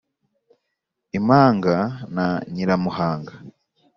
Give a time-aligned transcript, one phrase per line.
[1.17, 1.75] i mpanga
[2.17, 3.33] ya nyiramuhanga